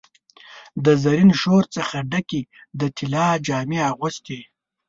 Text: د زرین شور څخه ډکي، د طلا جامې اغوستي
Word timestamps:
د 0.83 0.85
زرین 1.03 1.29
شور 1.41 1.63
څخه 1.75 1.97
ډکي، 2.11 2.41
د 2.79 2.81
طلا 2.97 3.27
جامې 3.47 3.79
اغوستي 3.91 4.39